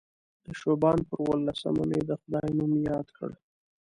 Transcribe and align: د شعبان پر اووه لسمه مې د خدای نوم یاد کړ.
د 0.45 0.47
شعبان 0.59 0.97
پر 1.07 1.17
اووه 1.21 1.35
لسمه 1.47 1.83
مې 1.89 1.99
د 2.09 2.11
خدای 2.21 2.47
نوم 2.57 2.73
یاد 2.89 3.07
کړ. 3.17 3.29